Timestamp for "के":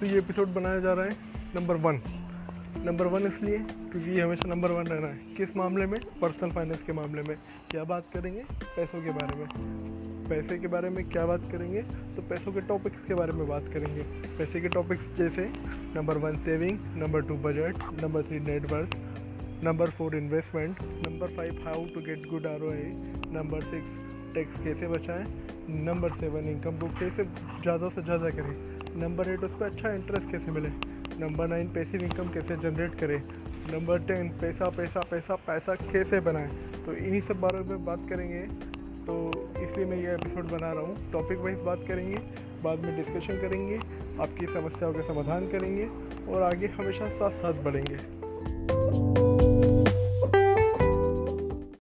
6.82-6.92, 9.02-9.10, 10.58-10.66, 12.52-12.60, 13.04-13.14, 14.60-14.68